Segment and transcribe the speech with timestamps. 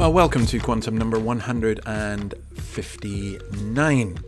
[0.00, 4.18] Well, welcome to Quantum number 159.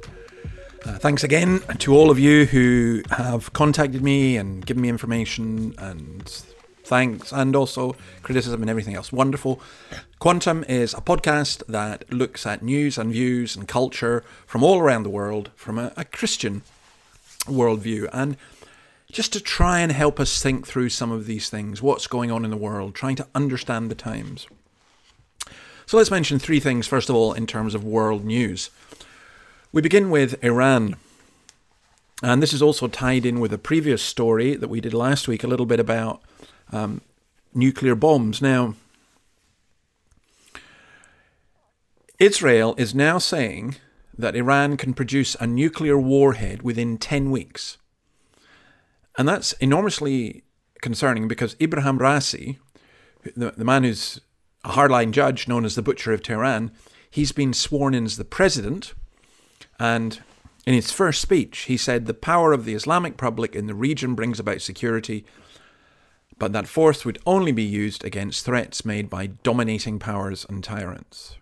[0.84, 5.74] Uh, thanks again to all of you who have contacted me and given me information
[5.78, 6.28] and
[6.84, 9.12] thanks and also criticism and everything else.
[9.12, 9.62] Wonderful.
[10.18, 15.04] Quantum is a podcast that looks at news and views and culture from all around
[15.04, 16.60] the world from a, a Christian
[17.46, 18.36] worldview and
[19.10, 22.44] just to try and help us think through some of these things, what's going on
[22.44, 24.46] in the world, trying to understand the times.
[25.86, 28.70] So let's mention three things, first of all, in terms of world news.
[29.72, 30.97] We begin with Iran.
[32.22, 35.42] And this is also tied in with a previous story that we did last week,
[35.42, 36.22] a little bit about
[36.70, 37.00] um,
[37.53, 38.41] nuclear bombs.
[38.41, 38.75] Now,
[42.19, 43.77] Israel is now saying
[44.16, 47.78] that Iran can produce a nuclear warhead within 10 weeks.
[49.19, 50.44] And that's enormously
[50.80, 52.58] concerning because Ibrahim Raisi,
[53.36, 54.20] the, the man who's
[54.64, 56.70] a hardline judge known as the Butcher of Tehran,
[57.10, 58.94] he's been sworn in as the president.
[59.78, 60.20] And
[60.66, 64.14] in his first speech, he said the power of the Islamic Republic in the region
[64.14, 65.24] brings about security,
[66.38, 71.36] but that force would only be used against threats made by dominating powers and tyrants.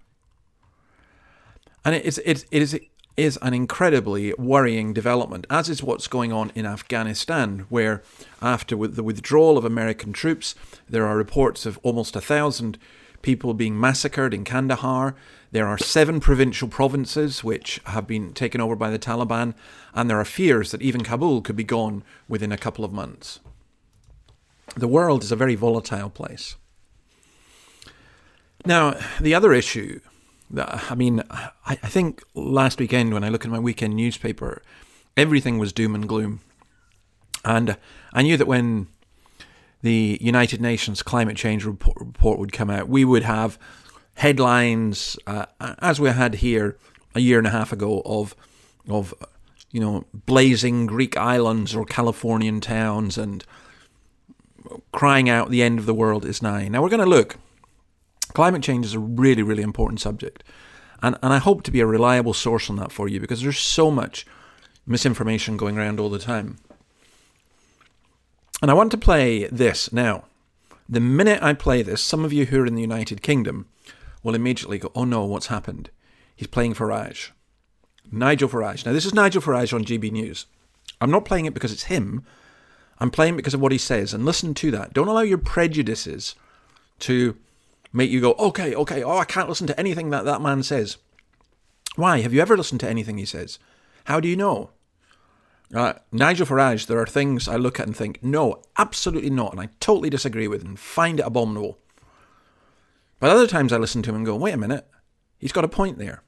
[1.84, 2.80] And it is, it, it is,
[3.16, 8.02] is an incredibly worrying development, as is what's going on in Afghanistan, where
[8.40, 10.55] after the withdrawal of American troops,
[10.88, 12.78] there are reports of almost a thousand
[13.22, 15.14] people being massacred in Kandahar.
[15.52, 19.54] There are seven provincial provinces which have been taken over by the Taliban,
[19.94, 23.40] and there are fears that even Kabul could be gone within a couple of months.
[24.77, 26.56] The world is a very volatile place.
[28.64, 30.00] Now, the other issue
[30.56, 34.62] I mean, I, I think last weekend when I look at my weekend newspaper,
[35.16, 36.40] everything was doom and gloom.
[37.45, 37.77] And
[38.12, 38.89] I knew that when
[39.83, 43.58] the United Nations climate change report, would come out, we would have
[44.14, 46.77] headlines, uh, as we had here
[47.14, 48.35] a year and a half ago, of
[48.89, 49.14] of
[49.70, 53.45] you know blazing Greek islands or Californian towns and
[54.92, 56.69] crying out the end of the world is nigh.
[56.69, 57.36] Now we're going to look
[58.33, 60.45] Climate change is a really, really important subject.
[61.02, 63.58] And, and I hope to be a reliable source on that for you because there's
[63.58, 64.27] so much
[64.86, 66.58] misinformation going around all the time.
[68.62, 70.24] And I want to play this now.
[70.88, 73.66] The minute I play this, some of you who are in the United Kingdom
[74.22, 75.90] will immediately go, oh no, what's happened?
[76.34, 77.30] He's playing Farage.
[78.10, 78.84] Nigel Farage.
[78.84, 80.46] Now, this is Nigel Farage on GB News.
[81.00, 82.24] I'm not playing it because it's him.
[82.98, 84.12] I'm playing because of what he says.
[84.12, 84.92] And listen to that.
[84.92, 86.34] Don't allow your prejudices
[87.00, 87.36] to
[87.92, 90.98] make you go, okay, okay, oh, I can't listen to anything that that man says.
[91.96, 92.20] Why?
[92.20, 93.58] Have you ever listened to anything he says?
[94.04, 94.70] How do you know?
[95.73, 99.61] Uh, Nigel Farage, there are things I look at and think, no, absolutely not, and
[99.61, 101.79] I totally disagree with and find it abominable.
[103.20, 104.86] But other times I listen to him and go, wait a minute,
[105.39, 106.23] he's got a point there.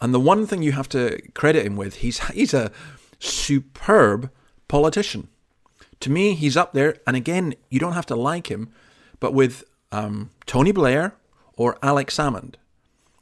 [0.00, 2.72] And the one thing you have to credit him with, he's he's a
[3.18, 4.30] superb
[4.68, 5.28] politician.
[6.00, 8.72] To me, he's up there, and again, you don't have to like him,
[9.20, 9.62] but with
[9.92, 11.14] um, Tony Blair
[11.56, 12.54] or Alex Salmond.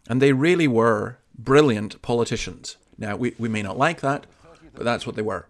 [0.08, 2.76] And they really were brilliant politicians.
[2.96, 4.26] Now, we, we may not like that,
[4.74, 5.46] but that's what they were.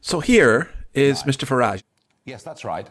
[0.00, 1.46] So here is Mr.
[1.46, 1.82] Farage.
[2.24, 2.88] Yes, that's right.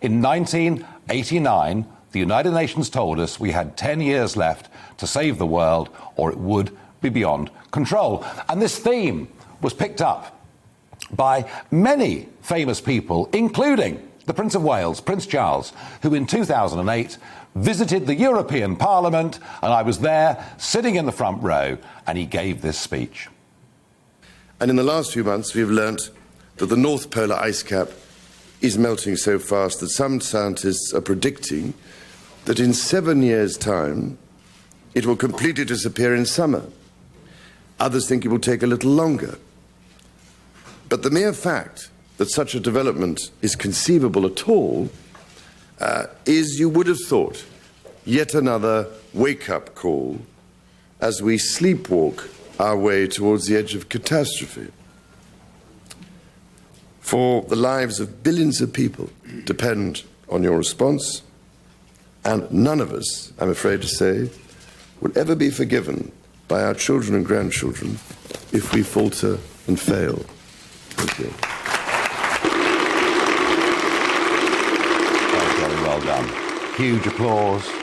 [0.00, 5.46] In 1989, the United Nations told us we had 10 years left to save the
[5.46, 8.24] world or it would be beyond control.
[8.48, 9.28] And this theme
[9.60, 10.40] was picked up
[11.12, 17.18] by many famous people, including the Prince of Wales, Prince Charles, who in 2008
[17.54, 22.26] visited the European Parliament, and I was there sitting in the front row, and he
[22.26, 23.28] gave this speech.
[24.60, 26.10] And in the last few months, we've learnt
[26.56, 27.88] that the North Polar ice cap
[28.60, 31.72] is melting so fast that some scientists are predicting
[32.44, 34.18] that in seven years' time,
[34.94, 36.62] it will completely disappear in summer.
[37.78, 39.38] Others think it will take a little longer.
[40.90, 44.90] But the mere fact that such a development is conceivable at all
[45.80, 47.46] uh, is, you would have thought,
[48.04, 50.20] yet another wake up call
[51.00, 52.28] as we sleepwalk
[52.60, 54.70] our way towards the edge of catastrophe.
[57.00, 59.08] For the lives of billions of people
[59.44, 61.22] depend on your response,
[62.22, 64.30] and none of us, I'm afraid to say,
[65.00, 66.12] will ever be forgiven
[66.48, 67.98] by our children and grandchildren
[68.52, 70.16] if we falter and fail.
[70.96, 71.32] Thank you.
[75.82, 76.76] Well done.
[76.76, 77.79] Huge applause.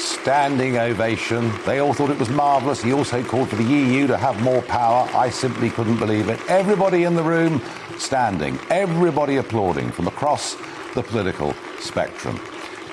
[0.00, 1.52] Standing ovation.
[1.66, 2.82] They all thought it was marvellous.
[2.82, 5.06] He also called for the EU to have more power.
[5.14, 6.40] I simply couldn't believe it.
[6.48, 7.60] Everybody in the room
[7.98, 10.56] standing, everybody applauding from across
[10.94, 12.40] the political spectrum.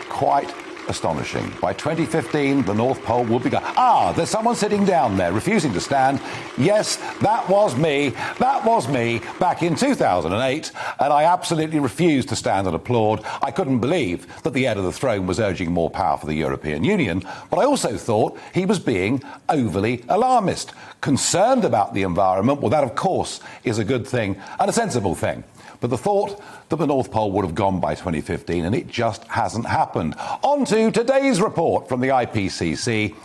[0.09, 0.53] Quite
[0.87, 1.51] astonishing.
[1.61, 3.63] By 2015, the North Pole will be gone.
[3.65, 6.21] Ah, there's someone sitting down there refusing to stand.
[6.57, 8.09] Yes, that was me.
[8.39, 13.23] That was me back in 2008, and I absolutely refused to stand and applaud.
[13.41, 16.33] I couldn't believe that the head of the throne was urging more power for the
[16.33, 20.73] European Union, but I also thought he was being overly alarmist.
[21.01, 25.15] Concerned about the environment, well, that of course is a good thing and a sensible
[25.15, 25.43] thing.
[25.79, 29.23] But the thought that the North Pole would have gone by 2015, and it just
[29.25, 30.15] hasn't happened.
[30.43, 33.15] On to today's report from the IPCC,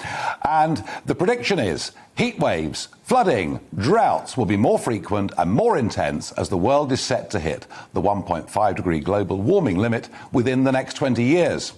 [0.44, 6.32] and the prediction is heat waves, flooding, droughts will be more frequent and more intense
[6.32, 10.72] as the world is set to hit the 1.5 degree global warming limit within the
[10.72, 11.72] next 20 years.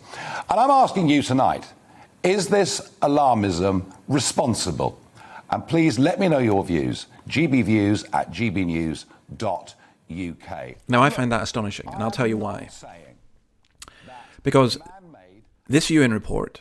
[0.50, 1.72] And I'm asking you tonight
[2.22, 4.98] is this alarmism responsible?
[5.50, 7.06] And please let me know your views.
[7.28, 8.32] gbviews at
[10.10, 10.76] gbnews.uk.
[10.88, 12.68] Now, I find that astonishing, and I'll tell you why.
[14.42, 14.78] Because
[15.68, 16.60] this UN report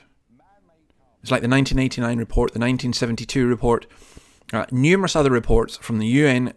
[1.24, 3.86] is like the 1989 report, the 1972 report,
[4.52, 6.54] uh, numerous other reports from the UN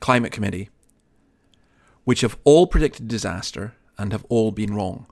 [0.00, 0.68] Climate Committee,
[2.04, 5.06] which have all predicted disaster and have all been wrong.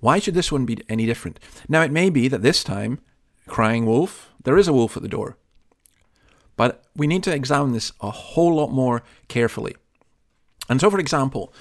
[0.00, 1.38] Why should this one be any different?
[1.68, 3.00] Now, it may be that this time,
[3.46, 5.36] crying wolf, there is a wolf at the door.
[6.56, 9.74] But we need to examine this a whole lot more carefully.
[10.68, 11.52] And so, for example,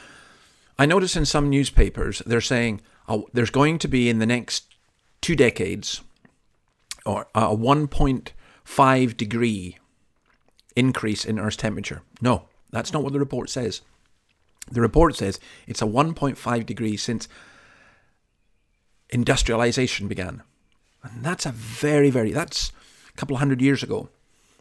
[0.78, 4.76] I notice in some newspapers they're saying oh, there's going to be in the next
[5.22, 6.02] two decades
[7.06, 9.78] or uh, a 1.5 degree
[10.76, 12.02] increase in Earth's temperature.
[12.22, 13.82] No, that's not what the report says.
[14.72, 17.28] The report says it's a 1.5 degrees since
[19.10, 20.44] industrialization began.
[21.04, 22.72] And that's a very, very, that's
[23.10, 24.10] a couple of hundred years ago.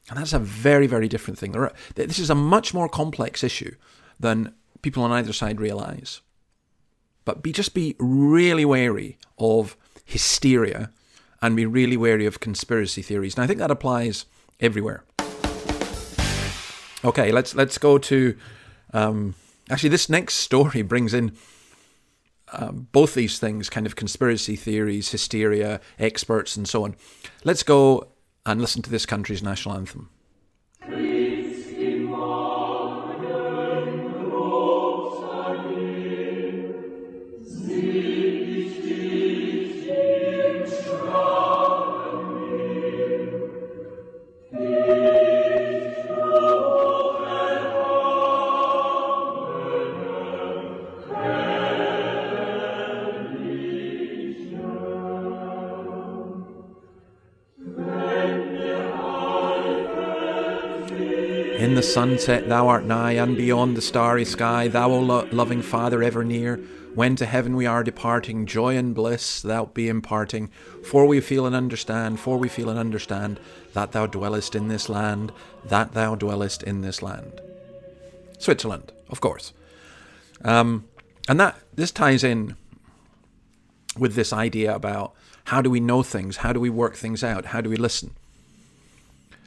[0.08, 1.54] And that's a very, very different thing.
[1.94, 3.74] This is a much more complex issue
[4.18, 6.20] than people on either side realize.
[7.24, 10.90] But be just be really wary of hysteria
[11.42, 13.36] and be really wary of conspiracy theories.
[13.36, 14.26] And I think that applies
[14.58, 15.04] everywhere.
[17.02, 18.36] Okay, let's let's go to
[18.92, 19.34] um,
[19.70, 21.36] actually this next story brings in
[22.52, 26.96] um, both these things, kind of conspiracy theories, hysteria, experts, and so on.
[27.44, 28.09] Let's go
[28.50, 30.10] and listen to this country's national anthem.
[61.92, 66.22] Sunset thou art nigh, and beyond the starry sky, thou, O lo- loving Father, ever
[66.22, 66.56] near.
[66.94, 70.50] When to heaven we are departing, joy and bliss thou be imparting.
[70.84, 73.40] For we feel and understand, for we feel and understand,
[73.74, 75.32] that thou dwellest in this land,
[75.64, 77.40] that thou dwellest in this land.
[78.38, 79.52] Switzerland, of course.
[80.44, 80.84] Um,
[81.28, 82.56] and that this ties in
[83.98, 85.12] with this idea about
[85.44, 88.14] how do we know things, how do we work things out, how do we listen.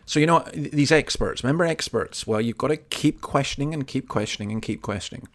[0.05, 2.27] So, you know, these experts, remember experts?
[2.27, 5.27] Well, you've got to keep questioning and keep questioning and keep questioning.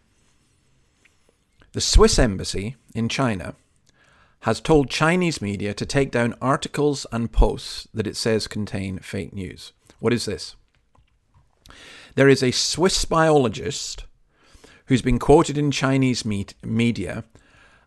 [1.73, 3.55] The Swiss embassy in China
[4.41, 9.33] has told Chinese media to take down articles and posts that it says contain fake
[9.33, 9.73] news.
[9.99, 10.55] What is this?
[12.15, 14.05] There is a Swiss biologist
[14.87, 17.25] who's been quoted in Chinese media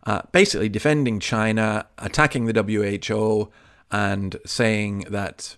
[0.04, 3.50] uh, basically defending China, attacking the WHO,
[3.90, 5.56] and saying that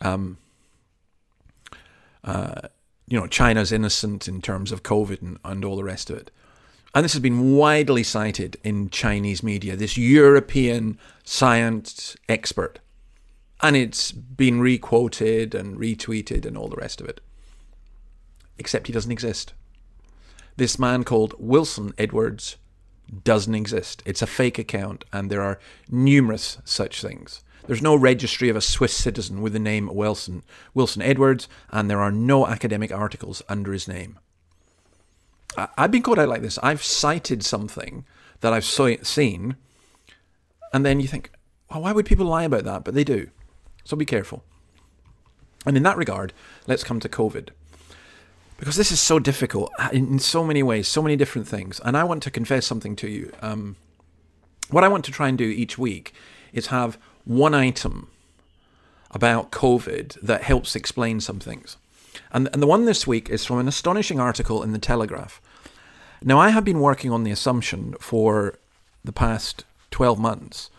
[0.00, 0.38] um,
[2.28, 2.68] uh,
[3.06, 6.30] you know, China's innocent in terms of COVID and, and all the rest of it.
[6.94, 12.80] And this has been widely cited in Chinese media, this European science expert.
[13.62, 17.20] And it's been requoted and retweeted and all the rest of it.
[18.58, 19.54] Except he doesn't exist.
[20.56, 22.56] This man called Wilson Edwards
[23.24, 24.02] doesn't exist.
[24.04, 25.58] It's a fake account, and there are
[25.88, 27.42] numerous such things.
[27.68, 32.00] There's no registry of a Swiss citizen with the name Wilson, Wilson Edwards, and there
[32.00, 34.18] are no academic articles under his name.
[35.54, 36.58] I, have been caught out like this.
[36.62, 38.06] I've cited something
[38.40, 39.56] that I've so, seen,
[40.72, 41.30] and then you think,
[41.70, 42.84] well, why would people lie about that?
[42.84, 43.28] But they do.
[43.84, 44.44] So be careful.
[45.66, 46.32] And in that regard,
[46.66, 47.50] let's come to COVID.
[48.56, 51.82] Because this is so difficult in so many ways, so many different things.
[51.84, 53.30] And I want to confess something to you.
[53.42, 53.76] Um,
[54.70, 56.14] what I want to try and do each week
[56.54, 56.96] is have
[57.28, 58.08] one item
[59.10, 61.76] about COVID that helps explain some things.
[62.32, 65.40] And, and the one this week is from an astonishing article in The Telegraph.
[66.22, 68.58] Now, I have been working on the assumption for
[69.04, 70.70] the past 12 months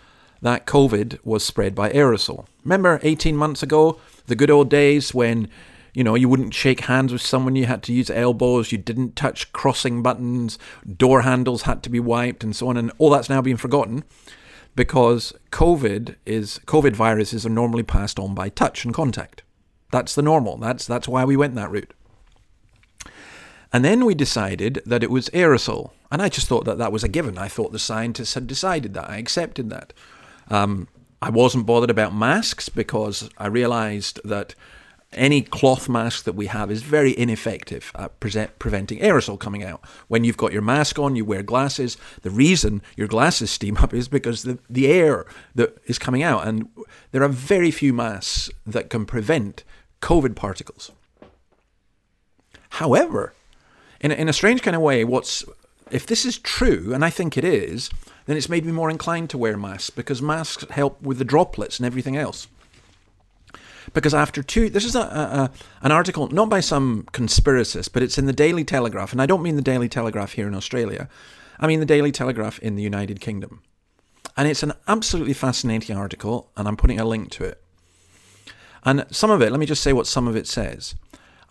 [0.41, 2.47] that COVID was spread by aerosol.
[2.63, 5.49] Remember 18 months ago, the good old days when
[5.93, 9.15] you know, you wouldn't shake hands with someone, you had to use elbows, you didn't
[9.15, 10.59] touch crossing buttons,
[10.97, 12.77] door handles had to be wiped, and so on.
[12.77, 14.03] And all that's now been forgotten
[14.79, 19.43] because COVID is COVID viruses are normally passed on by touch and contact.
[19.91, 20.55] That's the normal.
[20.55, 21.93] That's that's why we went that route.
[23.73, 27.03] And then we decided that it was aerosol, and I just thought that that was
[27.03, 27.37] a given.
[27.37, 29.09] I thought the scientists had decided that.
[29.09, 29.91] I accepted that.
[30.49, 30.87] Um,
[31.21, 34.55] I wasn't bothered about masks because I realized that
[35.13, 39.81] any cloth mask that we have is very ineffective at pre- preventing aerosol coming out.
[40.07, 41.97] When you've got your mask on, you wear glasses.
[42.21, 45.25] The reason your glasses steam up is because the, the air
[45.55, 46.69] that is coming out, and
[47.11, 49.63] there are very few masks that can prevent
[50.01, 50.91] COVID particles.
[52.73, 53.33] However,
[53.99, 55.43] in a, in a strange kind of way, what's
[55.89, 57.89] if this is true, and I think it is,
[58.27, 61.79] then it's made me more inclined to wear masks because masks help with the droplets
[61.79, 62.47] and everything else
[63.93, 68.17] because after two, this is a, a, an article not by some conspiracist, but it's
[68.17, 71.09] in the Daily Telegraph, and I don't mean the Daily Telegraph here in Australia.
[71.59, 73.61] I mean the Daily Telegraph in the United Kingdom,
[74.37, 77.61] and it's an absolutely fascinating article, and I'm putting a link to it.
[78.83, 80.95] And some of it, let me just say what some of it says.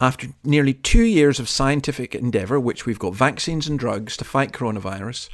[0.01, 4.53] After nearly two years of scientific endeavour, which we've got vaccines and drugs to fight
[4.53, 5.29] coronavirus,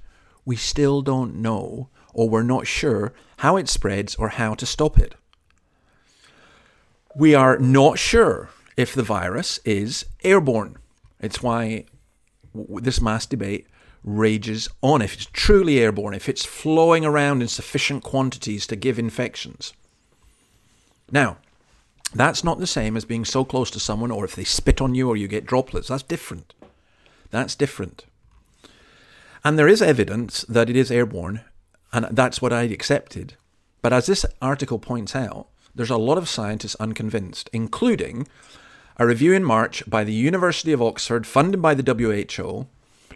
[0.45, 4.99] we still don't know, or we're not sure, how it spreads or how to stop
[4.99, 5.15] it.
[7.17, 10.77] We are not sure if the virus is airborne.
[11.21, 11.85] It's why
[12.55, 13.67] this mass debate
[14.03, 15.01] rages on.
[15.01, 19.73] If it's truly airborne, if it's flowing around in sufficient quantities to give infections.
[21.11, 21.39] Now,
[22.15, 24.95] that's not the same as being so close to someone or if they spit on
[24.95, 25.89] you or you get droplets.
[25.89, 26.55] That's different.
[27.31, 28.05] That's different.
[29.45, 31.43] And there is evidence that it is airborne,
[31.93, 33.35] and that's what I accepted.
[33.83, 38.27] But as this article points out, there's a lot of scientists unconvinced, including
[38.97, 42.67] a review in March by the University of Oxford, funded by the WHO,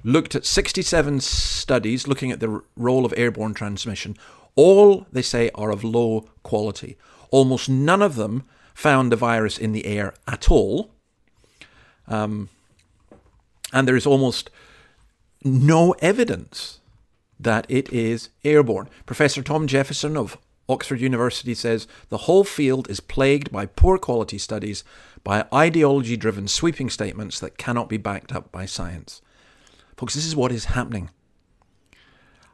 [0.03, 4.17] looked at 67 studies looking at the role of airborne transmission.
[4.57, 6.97] All, they say, are of low quality.
[7.31, 10.91] Almost none of them found the virus in the air at all.
[12.07, 12.49] Um,
[13.73, 14.51] and there is almost
[15.45, 16.81] no evidence
[17.39, 18.89] that it is airborne.
[19.07, 20.39] Professor Tom Jefferson of
[20.69, 24.85] Oxford University says the whole field is plagued by poor quality studies,
[25.25, 29.23] by ideology driven sweeping statements that cannot be backed up by science.
[29.97, 31.11] Folks, this is what is happening.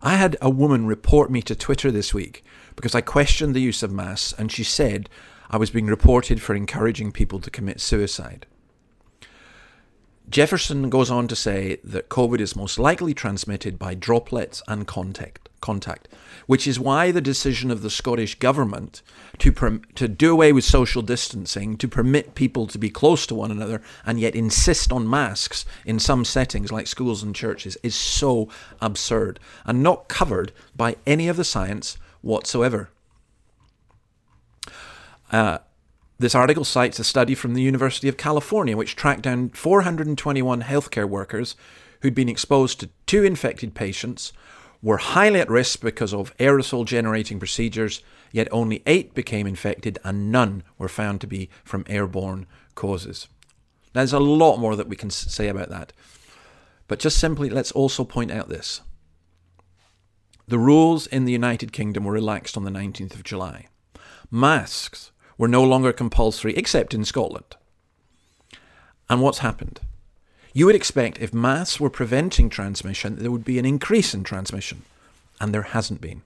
[0.00, 2.44] I had a woman report me to Twitter this week
[2.76, 5.08] because I questioned the use of masks, and she said
[5.50, 8.46] I was being reported for encouraging people to commit suicide.
[10.28, 15.50] Jefferson goes on to say that COVID is most likely transmitted by droplets and contact,
[15.60, 16.08] contact,
[16.46, 19.02] which is why the decision of the Scottish government
[19.38, 19.52] to
[19.94, 23.82] to do away with social distancing, to permit people to be close to one another,
[24.06, 28.48] and yet insist on masks in some settings like schools and churches is so
[28.80, 32.88] absurd and not covered by any of the science whatsoever.
[35.30, 35.58] Uh,
[36.18, 41.08] this article cites a study from the University of California which tracked down 421 healthcare
[41.08, 41.56] workers
[42.04, 44.32] who'd been exposed to two infected patients,
[44.82, 50.30] were highly at risk because of aerosol generating procedures, yet only eight became infected and
[50.30, 53.26] none were found to be from airborne causes.
[53.94, 55.94] Now, there's a lot more that we can say about that.
[56.88, 58.82] But just simply, let's also point out this.
[60.46, 63.68] The rules in the United Kingdom were relaxed on the 19th of July.
[64.30, 67.56] Masks were no longer compulsory, except in Scotland.
[69.08, 69.80] And what's happened?
[70.52, 74.82] You would expect if masks were preventing transmission, there would be an increase in transmission,
[75.40, 76.22] and there hasn't been.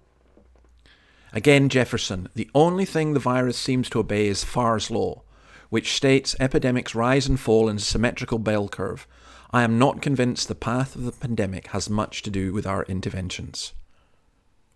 [1.33, 5.23] Again, Jefferson, the only thing the virus seems to obey is Farr's law,
[5.71, 9.07] which states epidemics rise and fall in a symmetrical bell curve.
[9.51, 12.85] I am not convinced the path of the pandemic has much to do with our
[12.85, 13.73] interventions.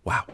[0.03, 0.25] Wow.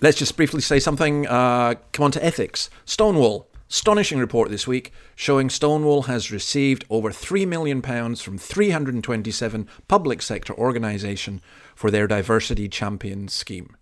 [0.00, 1.26] Let's just briefly say something.
[1.26, 2.70] Uh, come on to ethics.
[2.84, 3.48] Stonewall.
[3.70, 10.54] Astonishing report this week showing Stonewall has received over £3 million from 327 public sector
[10.54, 11.42] organisations
[11.74, 13.76] for their Diversity Champions scheme.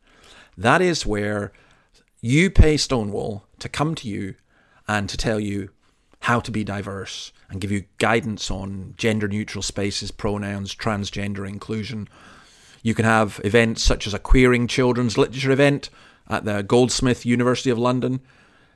[0.56, 1.52] That is where
[2.20, 4.34] you pay Stonewall to come to you
[4.88, 5.68] and to tell you
[6.20, 12.08] how to be diverse and give you guidance on gender neutral spaces, pronouns, transgender inclusion.
[12.82, 15.90] You can have events such as a queering children's literature event
[16.28, 18.20] at the Goldsmith University of London,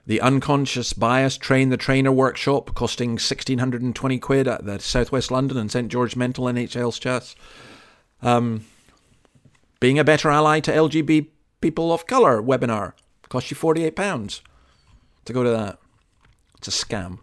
[0.07, 5.71] the unconscious bias train the trainer workshop costing 1620 quid at the Southwest London and
[5.71, 7.37] St George Mental NHS Trust.
[8.23, 8.65] Um,
[9.79, 11.29] being a better ally to LGBT
[11.61, 12.93] people of colour webinar
[13.29, 14.41] costs you £48
[15.25, 15.79] to go to that.
[16.59, 17.21] It's a scam.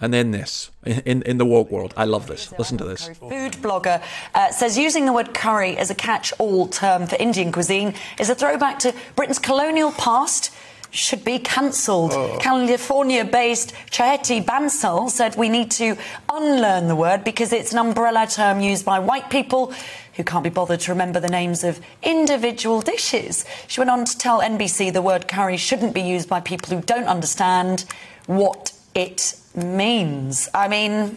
[0.00, 1.94] And then this in, in the woke world.
[1.96, 2.52] I love this.
[2.58, 3.08] Listen to this.
[3.08, 4.02] Food blogger
[4.34, 8.28] uh, says using the word curry as a catch all term for Indian cuisine is
[8.28, 10.52] a throwback to Britain's colonial past.
[10.92, 12.12] Should be cancelled.
[12.12, 12.38] Oh.
[12.40, 15.96] California based Chaheti Bansal said we need to
[16.30, 19.74] unlearn the word because it's an umbrella term used by white people
[20.14, 23.44] who can't be bothered to remember the names of individual dishes.
[23.66, 26.82] She went on to tell NBC the word curry shouldn't be used by people who
[26.82, 27.84] don't understand
[28.26, 30.48] what it means.
[30.54, 31.16] I mean,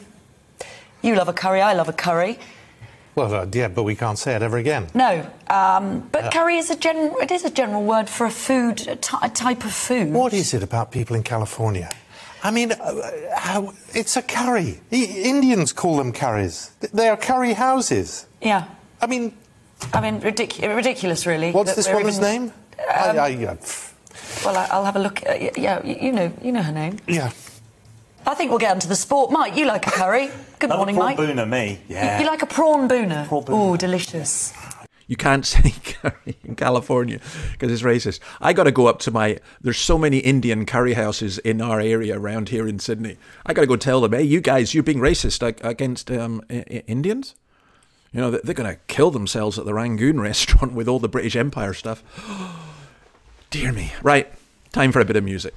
[1.01, 2.39] you love a curry, I love a curry.
[3.15, 4.87] Well, uh, yeah, but we can't say it ever again.
[4.93, 8.31] No, um, but Uh, curry is a gen- it is a general word for a
[8.31, 8.95] food, a,
[9.29, 10.13] type of food.
[10.13, 11.89] What is it about people in California?
[12.43, 13.01] I mean, uh,
[13.35, 14.79] how, it's a curry.
[14.91, 16.71] I- Indians call them curries.
[16.93, 18.25] They are curry houses.
[18.41, 18.63] Yeah.
[19.01, 19.33] I mean,
[19.93, 21.51] I mean, ridic- ridiculous, really.
[21.51, 22.43] what's this woman's even- name?
[22.79, 23.55] Um, I, I, uh,
[24.45, 25.21] Well, I- I'll have a look.
[25.57, 26.99] Yeah, you know, you know her name.
[27.07, 27.31] yeah.
[28.25, 29.31] I think we'll get onto the sport.
[29.31, 30.29] Mike, you like a curry?
[30.59, 31.17] Good morning, prawn Mike.
[31.17, 31.79] Bhuna, me.
[31.87, 32.19] You- Yeah.
[32.21, 33.27] You, like a prawn bhuna?
[33.27, 34.53] Prawn Oh, delicious.
[35.07, 37.19] You can't say curry in California
[37.53, 38.19] because it's racist.
[38.39, 39.39] I got to go up to my.
[39.61, 43.17] There's so many Indian curry houses in our area around here in Sydney.
[43.45, 46.65] I got to go tell them, hey, you guys, you're being racist against um, I-
[46.69, 47.33] I- Indians.
[48.11, 51.35] You know, they're going to kill themselves at the Rangoon restaurant with all the British
[51.35, 52.03] Empire stuff.
[53.49, 53.93] Dear me.
[54.03, 54.31] Right,
[54.71, 55.55] time for a bit of music.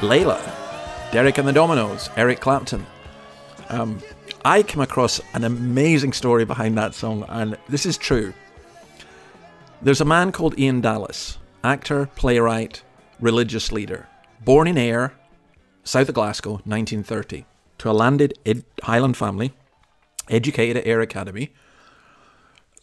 [0.00, 0.42] Layla,
[1.10, 2.84] Derek and the Dominos, Eric Clapton.
[3.70, 3.98] Um,
[4.44, 8.34] I came across an amazing story behind that song, and this is true.
[9.80, 12.82] There's a man called Ian Dallas, actor, playwright,
[13.20, 14.06] religious leader,
[14.44, 15.14] born in Ayr,
[15.82, 17.46] south of Glasgow, 1930,
[17.78, 18.38] to a landed
[18.82, 19.54] Highland family,
[20.28, 21.52] educated at Ayr Academy,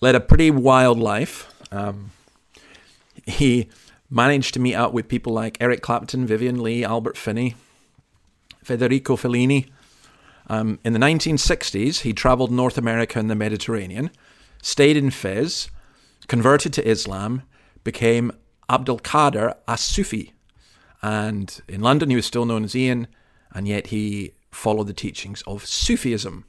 [0.01, 1.53] led a pretty wild life.
[1.71, 2.11] Um,
[3.25, 3.69] he
[4.13, 7.55] managed to meet up with people like Eric Clapton, Vivien Leigh, Albert Finney,
[8.63, 9.69] Federico Fellini.
[10.47, 14.11] Um, in the 1960s, he traveled North America and the Mediterranean,
[14.61, 15.69] stayed in Fez,
[16.27, 17.41] converted to Islam,
[17.83, 18.31] became
[18.69, 20.33] Abdul Qadir as Sufi.
[21.01, 23.07] And in London, he was still known as Ian,
[23.53, 26.45] and yet he followed the teachings of Sufism.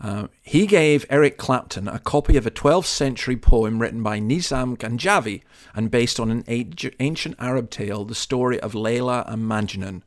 [0.00, 4.76] Uh, he gave Eric Clapton a copy of a 12th century poem written by Nizami
[4.76, 5.42] Ganjavi
[5.74, 10.02] and based on an ancient Arab tale, the story of Layla and Majnun,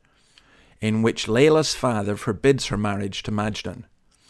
[0.80, 3.84] in which Layla's father forbids her marriage to Majnun.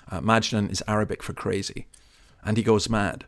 [0.10, 1.88] Uh, Majnun is Arabic for crazy,
[2.43, 3.26] and he goes mad.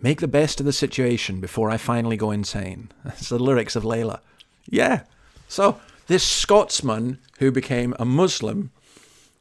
[0.00, 2.90] Make the best of the situation before I finally go insane.
[3.04, 4.20] That's the lyrics of Layla.
[4.66, 5.02] Yeah.
[5.48, 8.70] So this Scotsman who became a Muslim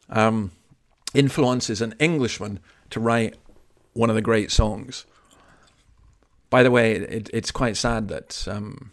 [0.10, 0.52] um,
[1.13, 3.36] influences an Englishman to write
[3.93, 5.06] one of the great songs.
[6.49, 8.91] By the way, it, it's quite sad that um,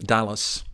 [0.00, 0.64] Dallas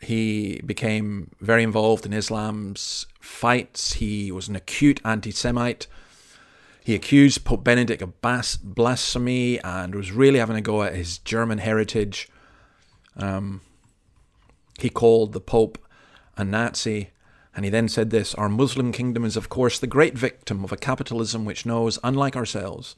[0.00, 3.94] he became very involved in Islam's fights.
[3.94, 5.86] He was an acute anti-Semite.
[6.84, 11.18] He accused Pope Benedict of bas- blasphemy and was really having a go at his
[11.18, 12.28] German heritage.
[13.16, 13.62] Um,
[14.78, 15.78] he called the Pope
[16.36, 17.10] a Nazi,
[17.56, 20.72] and he then said this Our Muslim kingdom is, of course, the great victim of
[20.72, 22.94] a capitalism which knows, unlike ourselves,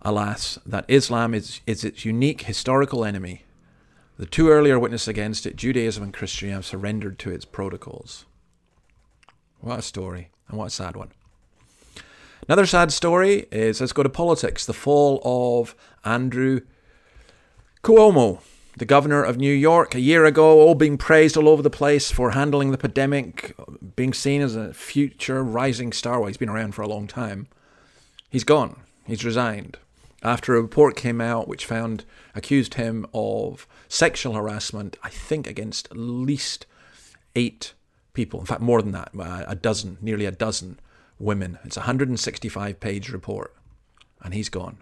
[0.00, 3.44] alas, that Islam is, is its unique historical enemy.
[4.16, 8.24] The two earlier witnesses against it, Judaism and Christianity, have surrendered to its protocols.
[9.60, 11.10] What a story, and what a sad one.
[12.48, 14.64] Another sad story is let's go to politics.
[14.64, 16.62] The fall of Andrew
[17.82, 18.40] Cuomo,
[18.80, 22.10] the governor of New York, a year ago, all being praised all over the place
[22.10, 23.54] for handling the pandemic,
[23.94, 26.18] being seen as a future rising star.
[26.18, 27.46] Well, he's been around for a long time.
[28.30, 28.80] He's gone.
[29.06, 29.76] He's resigned
[30.22, 34.96] after a report came out which found accused him of sexual harassment.
[35.02, 36.64] I think against at least
[37.36, 37.74] eight
[38.14, 38.40] people.
[38.40, 40.80] In fact, more than that, uh, a dozen, nearly a dozen
[41.18, 41.58] women.
[41.64, 43.54] It's a 165 page report,
[44.22, 44.78] and he's gone.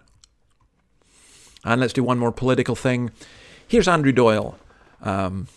[1.65, 3.11] And let's do one more political thing.
[3.69, 4.57] Here's Andrew Doyle,
[4.99, 5.47] um,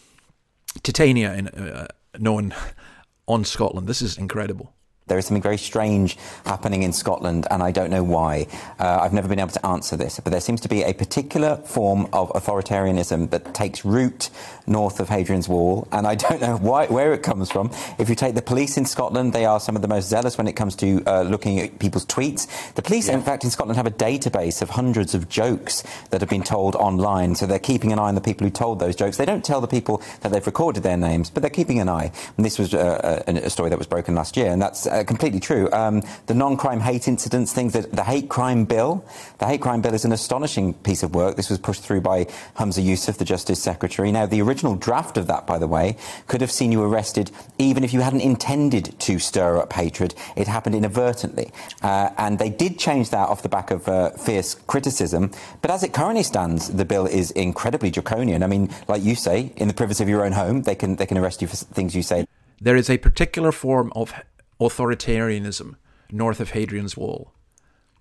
[0.83, 1.87] Titania, in, uh,
[2.19, 2.55] known
[3.27, 3.89] on Scotland.
[3.89, 4.75] This is incredible.
[5.13, 8.47] There is something very strange happening in Scotland, and I don't know why.
[8.79, 11.57] Uh, I've never been able to answer this, but there seems to be a particular
[11.57, 14.31] form of authoritarianism that takes root
[14.67, 17.71] north of Hadrian's Wall, and I don't know why, where it comes from.
[17.99, 20.49] If you take the police in Scotland, they are some of the most zealous when
[20.49, 22.73] it comes to uh, looking at people's tweets.
[22.73, 26.31] The police, in fact, in Scotland have a database of hundreds of jokes that have
[26.31, 29.19] been told online, so they're keeping an eye on the people who told those jokes.
[29.19, 32.11] They don't tell the people that they've recorded their names, but they're keeping an eye.
[32.39, 35.05] And this was uh, a, a story that was broken last year, and that's uh,
[35.05, 35.71] completely true.
[35.73, 39.05] Um, the non-crime hate incidents things, that the hate crime bill.
[39.39, 41.37] The hate crime bill is an astonishing piece of work.
[41.37, 42.25] This was pushed through by
[42.57, 44.13] Humza Yousaf, the Justice Secretary.
[44.13, 47.85] Now, the original draft of that, by the way, could have seen you arrested even
[47.85, 50.15] if you hadn't intended to stir up hatred.
[50.37, 51.51] It happened inadvertently,
[51.83, 55.31] uh, and they did change that off the back of uh, fierce criticism.
[55.61, 58.43] But as it currently stands, the bill is incredibly draconian.
[58.43, 61.07] I mean, like you say, in the privacy of your own home, they can they
[61.07, 62.27] can arrest you for things you say.
[62.61, 64.15] There is a particular form of
[64.61, 65.77] authoritarianism
[66.11, 67.33] north of Hadrian's Wall.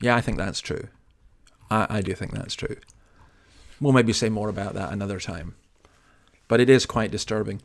[0.02, 0.88] Yeah, I think that's true.
[1.70, 2.78] I, I do think that's true.
[3.80, 5.56] We'll maybe say more about that another time.
[6.48, 7.62] But it is quite disturbing.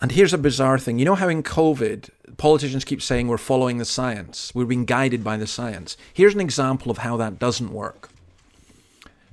[0.00, 0.98] And here's a bizarre thing.
[0.98, 5.22] You know how in COVID, politicians keep saying we're following the science, we're being guided
[5.24, 5.96] by the science.
[6.12, 8.10] Here's an example of how that doesn't work.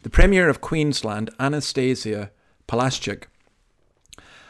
[0.04, 2.32] The Premier of Queensland, Anastasia
[2.67, 3.24] Palaszczuk,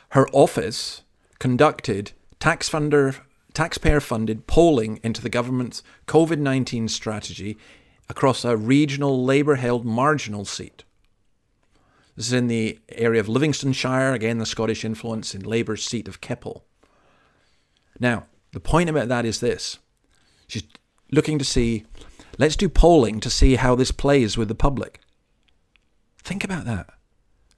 [0.10, 1.02] her office
[1.40, 3.18] conducted tax funder
[3.54, 7.58] taxpayer funded polling into the government's COVID 19 strategy
[8.10, 10.84] across a regional Labour held marginal seat.
[12.16, 16.22] This is in the area of Livingstonshire, again, the Scottish influence in Labour's seat of
[16.22, 16.66] Keppel.
[18.00, 19.80] Now, the point about that is this
[20.48, 20.64] she's
[21.12, 21.86] looking to see,
[22.38, 25.00] let's do polling to see how this plays with the public.
[26.22, 26.90] Think about that.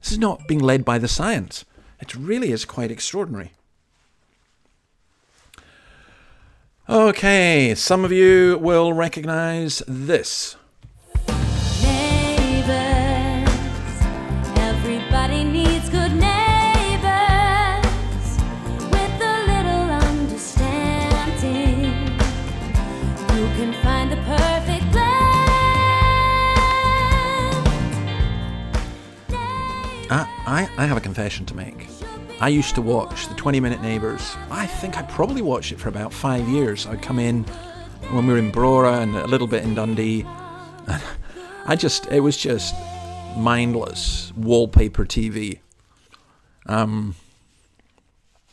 [0.00, 1.64] This is not being led by the science.
[2.00, 3.52] It really is quite extraordinary.
[6.86, 10.56] Okay, some of you will recognize this.
[14.56, 17.08] Everybody needs good neighbors
[18.92, 21.84] with a little understanding.
[23.32, 24.84] You can find the perfect
[30.10, 31.93] I, uh, I, I have a confession to make.
[32.40, 34.36] I used to watch the 20 Minute Neighbours.
[34.50, 36.86] I think I probably watched it for about five years.
[36.86, 37.44] I'd come in
[38.10, 40.26] when we were in Brora and a little bit in Dundee.
[41.66, 42.74] I just, it was just
[43.36, 45.60] mindless wallpaper TV.
[46.66, 47.14] Um,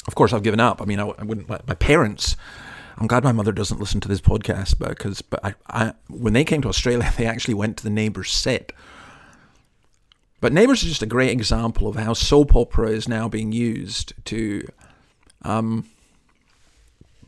[0.07, 0.81] of course, I've given up.
[0.81, 1.49] I mean, I, I wouldn't.
[1.49, 2.35] My parents.
[2.97, 6.43] I'm glad my mother doesn't listen to this podcast because, but I, I, when they
[6.43, 8.71] came to Australia, they actually went to the neighbours set.
[10.41, 14.13] But Neighbours is just a great example of how soap opera is now being used
[14.25, 14.67] to
[15.43, 15.87] um,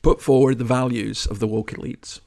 [0.02, 2.20] put forward the values of the woke elites.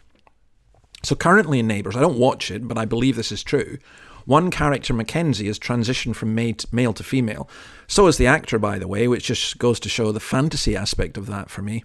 [1.02, 3.78] So currently in Neighbours, I don't watch it, but I believe this is true.
[4.26, 7.48] One character, Mackenzie, has transitioned from male to female.
[7.88, 11.16] So is the actor, by the way, which just goes to show the fantasy aspect
[11.16, 11.84] of that for me.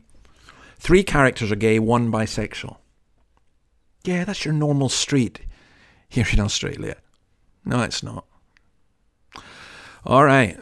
[0.77, 2.77] Three characters are gay, one bisexual.
[4.03, 5.41] Yeah, that's your normal street
[6.09, 6.97] here in Australia.
[7.63, 8.25] No, it's not.
[10.05, 10.57] All right.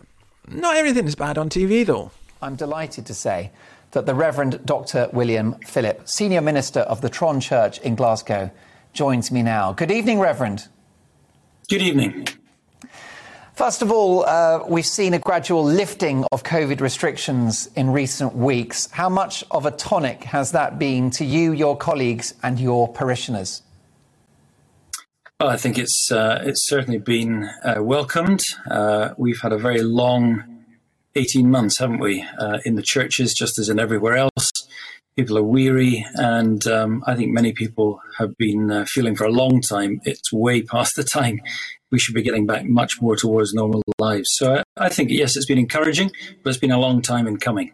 [0.47, 2.11] Not everything is bad on TV, though.
[2.41, 3.51] I'm delighted to say
[3.91, 5.09] that the Reverend Dr.
[5.13, 8.51] William Philip, Senior Minister of the Tron Church in Glasgow,
[8.93, 9.71] joins me now.
[9.73, 10.67] Good evening, Reverend.
[11.69, 12.27] Good evening.
[13.53, 18.89] First of all, uh, we've seen a gradual lifting of COVID restrictions in recent weeks.
[18.91, 23.61] How much of a tonic has that been to you, your colleagues, and your parishioners?
[25.41, 28.41] Well, I think it's uh, it's certainly been uh, welcomed.
[28.69, 30.65] Uh, we've had a very long
[31.15, 34.51] eighteen months, haven't we, uh, in the churches, just as in everywhere else.
[35.15, 39.31] People are weary, and um, I think many people have been uh, feeling for a
[39.31, 40.01] long time.
[40.03, 41.39] It's way past the time
[41.89, 44.31] we should be getting back much more towards normal lives.
[44.33, 46.11] So I, I think, yes, it's been encouraging,
[46.43, 47.71] but it's been a long time in coming.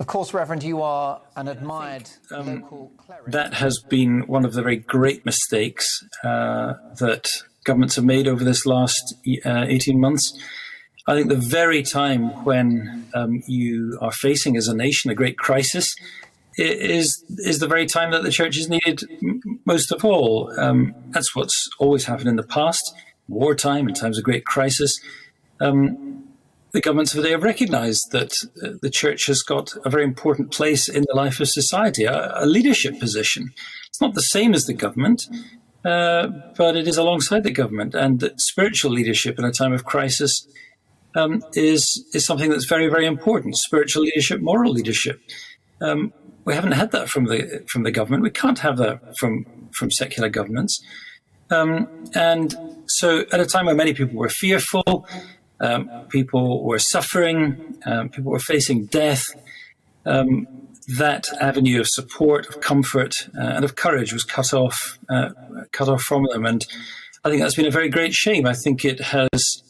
[0.00, 3.26] Of course, Reverend, you are an admired um, local cleric.
[3.26, 5.86] That has been one of the very great mistakes
[6.24, 7.28] uh, that
[7.64, 10.32] governments have made over this last uh, 18 months.
[11.06, 15.36] I think the very time when um, you are facing as a nation a great
[15.36, 15.94] crisis
[16.56, 19.02] is is the very time that the church is needed
[19.66, 20.50] most of all.
[20.58, 22.82] Um, that's what's always happened in the past,
[23.28, 24.98] wartime, in times of great crisis.
[25.60, 26.19] Um,
[26.72, 30.04] the governments of the day have recognized that uh, the church has got a very
[30.04, 33.52] important place in the life of society, a, a leadership position.
[33.88, 35.22] It's not the same as the government,
[35.84, 37.94] uh, but it is alongside the government.
[37.94, 40.46] And that spiritual leadership in a time of crisis
[41.16, 43.56] um, is is something that's very, very important.
[43.56, 45.20] Spiritual leadership, moral leadership.
[45.80, 46.12] Um,
[46.44, 48.22] we haven't had that from the from the government.
[48.22, 50.80] We can't have that from from secular governments.
[51.50, 52.54] Um, and
[52.86, 55.06] so, at a time when many people were fearful,
[55.60, 59.24] um, people were suffering, um, people were facing death,
[60.06, 60.46] um,
[60.96, 65.30] that avenue of support, of comfort, uh, and of courage was cut off, uh,
[65.72, 66.44] cut off from them.
[66.44, 66.66] And
[67.24, 68.46] I think that's been a very great shame.
[68.46, 69.62] I think it has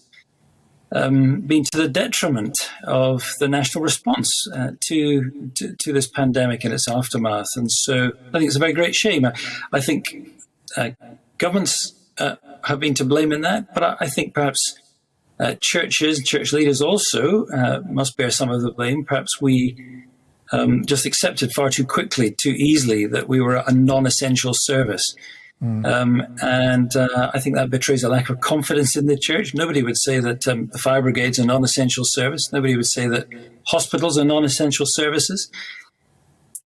[0.92, 6.64] um, been to the detriment of the national response uh, to, to to this pandemic
[6.64, 7.48] and its aftermath.
[7.57, 9.26] And so I think it's a very great shame.
[9.72, 10.16] I, think
[10.76, 10.90] uh,
[11.38, 14.74] governments uh, have been to blame in that, but I, I think perhaps
[15.40, 19.05] uh, churches, church leaders also uh, must bear some of the blame.
[19.05, 20.05] Perhaps we
[20.53, 25.14] um, just accepted far too quickly, too easily, that we were a non-essential service.
[25.85, 29.55] Um, and uh, I think that betrays a lack of confidence in the church.
[29.55, 32.50] Nobody would say that um, the fire brigade's are non-essential service.
[32.50, 33.29] Nobody would say that
[33.66, 35.50] hospitals are non-essential services.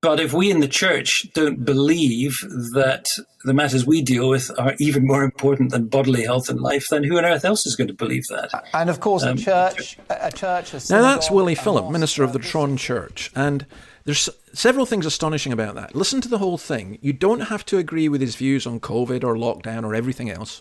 [0.04, 2.36] But if we in the church don't believe
[2.74, 3.06] that
[3.44, 7.04] the matters we deal with are even more important than bodily health and life, then
[7.04, 8.50] who on earth else is going to believe that?
[8.74, 11.56] And of course, Um, a church, a a church, a Now that's synagogue, Willie a
[11.56, 13.64] Philip, minister of the Tron Church, and
[14.04, 15.94] there's several things astonishing about that.
[15.94, 16.98] Listen to the whole thing.
[17.00, 20.60] You don't have to agree with his views on COVID or lockdown or everything else,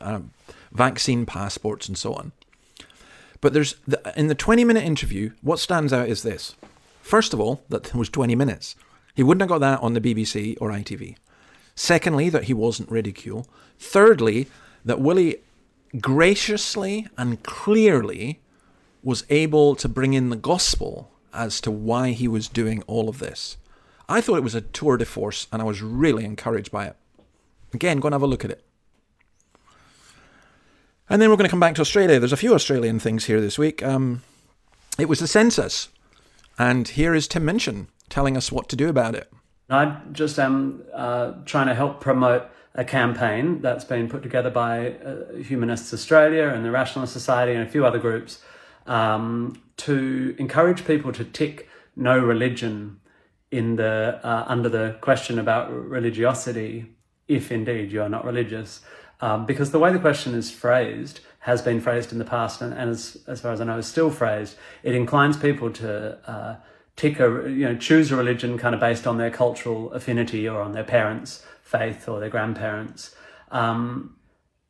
[0.00, 0.32] um,
[0.72, 2.32] vaccine passports and so on.
[3.40, 6.56] But there's the, in the 20 minute interview, what stands out is this.
[7.08, 8.76] First of all, that was 20 minutes.
[9.14, 11.16] He wouldn't have got that on the BBC or ITV.
[11.74, 13.48] Secondly, that he wasn't ridiculed.
[13.78, 14.46] Thirdly,
[14.84, 15.36] that Willie
[16.02, 18.40] graciously and clearly
[19.02, 23.20] was able to bring in the gospel as to why he was doing all of
[23.20, 23.56] this.
[24.06, 26.96] I thought it was a tour de force and I was really encouraged by it.
[27.72, 28.62] Again, go and have a look at it.
[31.08, 32.18] And then we're going to come back to Australia.
[32.18, 33.82] There's a few Australian things here this week.
[33.82, 34.24] Um,
[34.98, 35.88] it was the census.
[36.58, 39.30] And here is Tim Minchin telling us what to do about it.
[39.70, 42.44] I just am uh, trying to help promote
[42.74, 47.66] a campaign that's been put together by uh, Humanists Australia and the Rationalist Society and
[47.66, 48.42] a few other groups
[48.86, 53.00] um, to encourage people to tick no religion
[53.50, 56.86] in the uh, under the question about religiosity,
[57.26, 58.80] if indeed you are not religious,
[59.20, 62.72] um, because the way the question is phrased has been phrased in the past, and,
[62.74, 64.54] and as, as far as I know, is still phrased.
[64.82, 65.90] It inclines people to
[66.30, 66.56] uh,
[66.94, 70.60] tick a you know choose a religion kind of based on their cultural affinity or
[70.60, 73.14] on their parents' faith or their grandparents.
[73.50, 74.16] Um,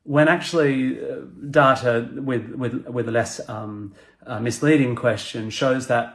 [0.05, 1.17] when actually uh,
[1.51, 3.93] data with with with a less um,
[4.25, 6.07] uh, misleading question shows that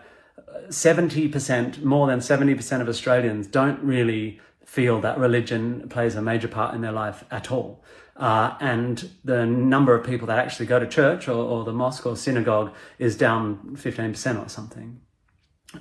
[0.70, 6.22] seventy percent, more than seventy percent of Australians don't really feel that religion plays a
[6.22, 7.84] major part in their life at all.
[8.16, 12.06] Uh, and the number of people that actually go to church or, or the mosque
[12.06, 15.02] or synagogue is down fifteen percent or something.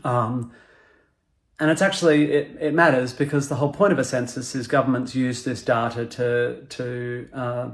[0.02, 0.50] Um,
[1.60, 5.14] and it's actually it, it matters because the whole point of a census is governments
[5.14, 7.70] use this data to to uh,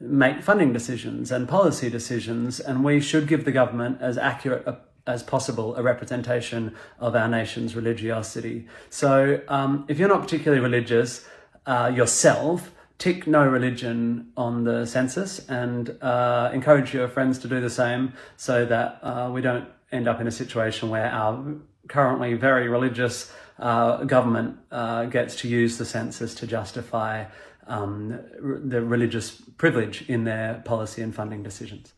[0.00, 4.78] make funding decisions and policy decisions, and we should give the government as accurate a,
[5.08, 8.68] as possible a representation of our nation's religiosity.
[8.90, 11.26] So, um, if you're not particularly religious
[11.66, 17.60] uh, yourself, tick no religion on the census and uh, encourage your friends to do
[17.60, 21.54] the same, so that uh, we don't end up in a situation where our
[21.88, 27.24] currently very religious uh, government uh, gets to use the census to justify
[27.66, 31.92] um, the religious privilege in their policy and funding decisions.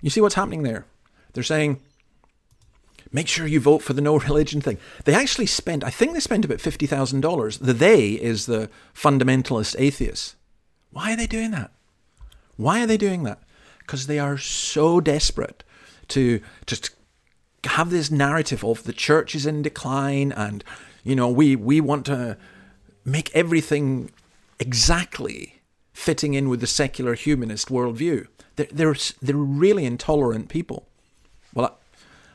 [0.00, 0.86] You see what's happening there?
[1.32, 1.80] They're saying,
[3.12, 4.78] make sure you vote for the no religion thing.
[5.04, 7.58] They actually spent, I think they spent about $50,000.
[7.58, 10.36] The they is the fundamentalist atheists.
[10.90, 11.70] Why are they doing that?
[12.56, 13.40] Why are they doing that?
[13.78, 15.64] Because they are so desperate
[16.08, 16.90] to just
[17.64, 20.64] have this narrative of the church is in decline and,
[21.04, 22.36] you know, we, we want to
[23.04, 24.10] make everything
[24.58, 28.26] exactly fitting in with the secular humanist worldview.
[28.56, 30.88] They're, they're, they're really intolerant people.
[31.54, 31.78] Well,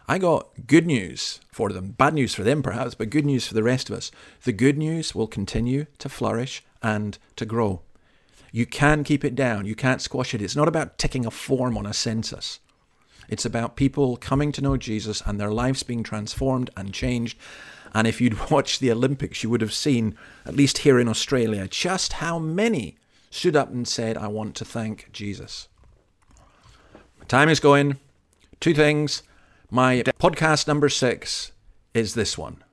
[0.07, 1.91] I, got good news for them.
[1.97, 4.11] Bad news for them, perhaps, but good news for the rest of us.
[4.43, 7.81] The good news will continue to flourish and to grow.
[8.51, 9.65] You can keep it down.
[9.65, 10.41] You can't squash it.
[10.41, 12.59] It's not about ticking a form on a census.
[13.29, 17.37] It's about people coming to know Jesus and their lives being transformed and changed.
[17.93, 20.15] And if you'd watched the Olympics, you would have seen,
[20.45, 22.95] at least here in Australia, just how many
[23.29, 25.67] stood up and said, I want to thank Jesus.
[27.27, 27.97] Time is going.
[28.59, 29.23] Two things.
[29.69, 31.51] My podcast number six
[31.93, 32.63] is this one.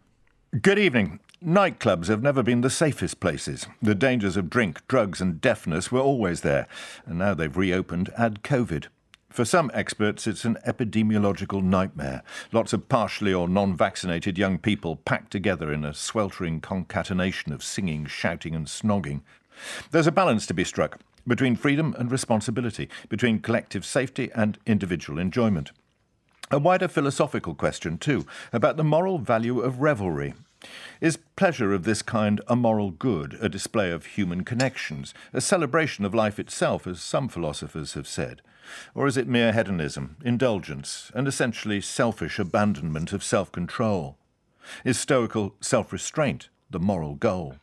[0.63, 1.19] Good evening.
[1.45, 3.67] Nightclubs have never been the safest places.
[3.83, 6.69] The dangers of drink, drugs, and deafness were always there,
[7.05, 8.87] and now they've reopened, add COVID.
[9.29, 12.23] For some experts, it's an epidemiological nightmare.
[12.53, 17.65] Lots of partially or non vaccinated young people packed together in a sweltering concatenation of
[17.65, 19.23] singing, shouting, and snogging.
[19.91, 25.19] There's a balance to be struck between freedom and responsibility, between collective safety and individual
[25.19, 25.73] enjoyment.
[26.51, 30.35] A wider philosophical question, too, about the moral value of revelry.
[31.01, 36.05] Is pleasure of this kind a moral good, a display of human connections, a celebration
[36.05, 38.43] of life itself, as some philosophers have said?
[38.95, 44.19] Or is it mere hedonism, indulgence, and essentially selfish abandonment of self control?
[44.85, 47.57] Is stoical self restraint the moral goal?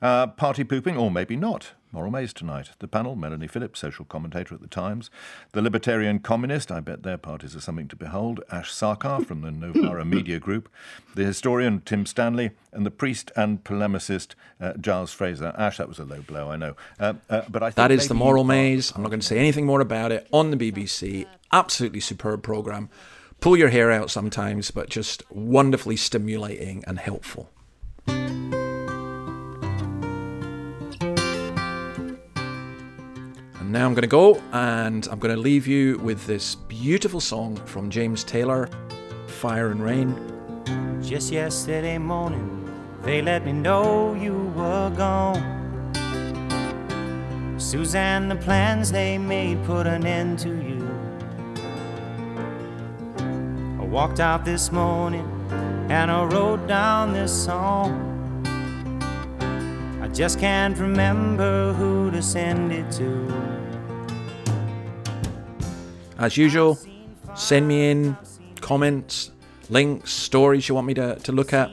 [0.00, 1.72] Uh, party pooping, or maybe not.
[1.90, 2.70] Moral Maze tonight.
[2.80, 5.10] The panel, Melanie Phillips, social commentator at the Times.
[5.52, 8.42] The Libertarian Communist, I bet their parties are something to behold.
[8.52, 10.68] Ash Sarkar from the Novara Media Group.
[11.14, 12.50] The historian, Tim Stanley.
[12.72, 15.54] And the priest and polemicist, uh, Giles Fraser.
[15.56, 16.76] Ash, that was a low blow, I know.
[17.00, 18.92] Uh, uh, but I think That is the Moral Maze.
[18.94, 21.26] I'm not going to say anything more about it on the BBC.
[21.52, 22.90] Absolutely superb program.
[23.40, 27.50] Pull your hair out sometimes, but just wonderfully stimulating and helpful.
[33.68, 37.56] Now I'm going to go and I'm going to leave you with this beautiful song
[37.66, 38.70] from James Taylor,
[39.26, 41.02] Fire and Rain.
[41.02, 42.66] Just yesterday morning,
[43.02, 45.44] they let me know you were gone.
[47.58, 50.88] Suzanne, the plans they made put an end to you.
[53.78, 55.28] I walked out this morning
[55.90, 58.06] and I wrote down this song.
[60.00, 63.57] I just can't remember who to send it to.
[66.18, 66.78] As usual,
[67.36, 68.16] send me in
[68.60, 69.30] comments,
[69.70, 71.70] links, stories you want me to, to look at.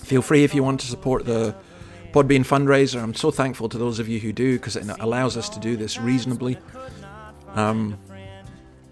[0.00, 1.54] Feel free if you want to support the
[2.12, 3.00] Podbean fundraiser.
[3.00, 5.76] I'm so thankful to those of you who do because it allows us to do
[5.76, 6.58] this reasonably.
[7.54, 7.96] Um,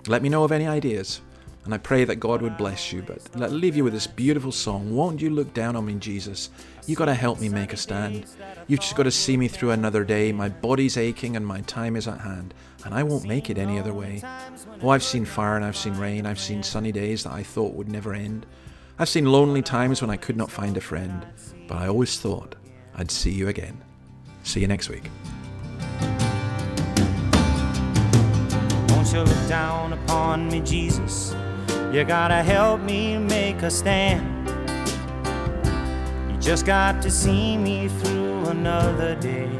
[0.07, 1.21] let me know of any ideas,
[1.65, 3.03] and I pray that God would bless you.
[3.03, 4.95] But let leave you with this beautiful song.
[4.95, 6.51] Won't you look down on me, Jesus?
[6.87, 8.27] You got to help me make a stand.
[8.69, 10.31] You've just got to see me through another day.
[10.31, 13.79] My body's aching and my time is at hand, and I won't make it any
[13.79, 14.23] other way.
[14.83, 16.27] Oh, I've seen fire and I've seen rain.
[16.27, 18.47] I've seen sunny days that I thought would never end.
[18.99, 21.27] I've seen lonely times when I could not find a friend,
[21.67, 22.55] but I always thought
[22.95, 23.83] I'd see you again.
[24.43, 25.11] See you next week.
[28.89, 31.35] Won't you look down upon me, Jesus?
[31.93, 34.49] You gotta help me make a stand.
[36.31, 39.51] You just got to see me through another day.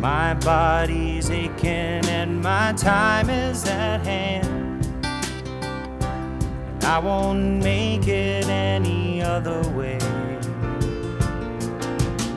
[0.00, 4.86] My body's aching and my time is at hand.
[5.04, 9.98] And I won't make it any other way.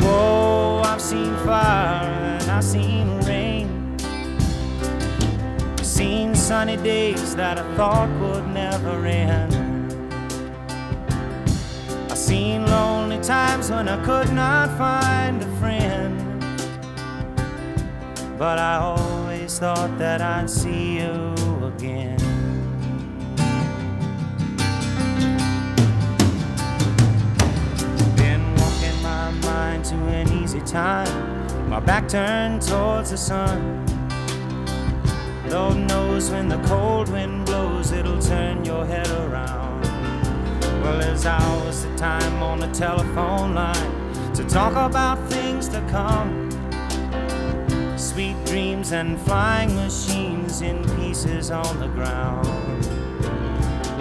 [0.02, 3.98] Whoa, I've seen fire and I've seen rain.
[5.82, 9.54] Seen sunny days that I thought would never end.
[12.12, 16.23] I've seen lonely times when I could not find a friend.
[18.44, 22.18] But I always thought that I'd see you again.
[28.18, 31.70] Been walking my mind to an easy time.
[31.70, 33.86] My back turned towards the sun.
[35.48, 39.84] Lord knows when the cold wind blows, it'll turn your head around.
[40.84, 46.53] Well, there's hours of time on the telephone line to talk about things to come.
[48.14, 52.46] Sweet dreams and flying machines in pieces on the ground.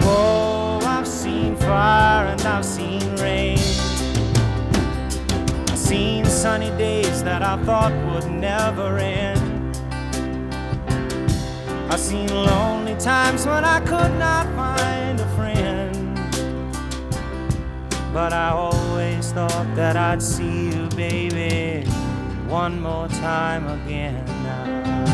[0.05, 3.57] Whoa, I've seen fire and I've seen rain.
[5.67, 9.79] I've seen sunny days that I thought would never end.
[11.91, 16.21] I've seen lonely times when I could not find a friend.
[18.13, 21.89] But I always thought that I'd see you, baby,
[22.53, 25.05] one more time again now.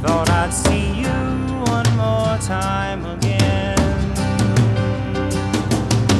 [0.00, 1.18] Thought I'd see you
[1.74, 3.76] one more time again.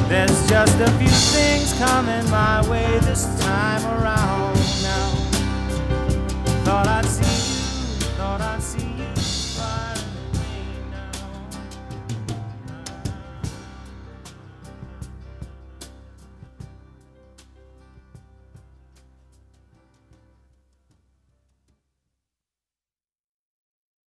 [0.07, 4.36] There's just a few things coming my way this time around.